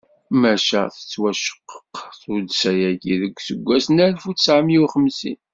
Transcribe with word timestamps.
Maca 0.41 0.81
tettwaceqqeq 0.95 1.93
tuddsa-agi 2.21 3.15
deg 3.21 3.35
useggas 3.39 3.85
n 3.89 3.97
alef 4.05 4.23
u 4.29 4.31
ttɛemya 4.33 4.79
u 4.83 4.85
xemsin. 4.93 5.39